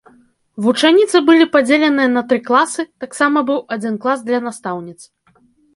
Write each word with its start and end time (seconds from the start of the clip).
Вучаніцы 0.67 1.21
былі 1.27 1.45
падзеленыя 1.57 2.09
на 2.15 2.21
тры 2.33 2.39
класы, 2.49 2.81
таксама 3.05 3.37
быў 3.53 3.59
адзін 3.79 3.93
клас 4.07 4.19
для 4.31 4.39
настаўніц. 4.49 5.01